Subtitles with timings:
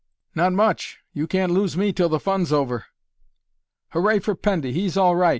[0.33, 0.97] "Not much!
[1.13, 2.85] You can't lose me till the fun's over!"
[3.91, 4.73] "Hooray for Pendy!
[4.73, 5.29] He's all right!"